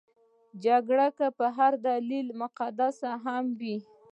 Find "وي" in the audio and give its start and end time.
3.59-3.77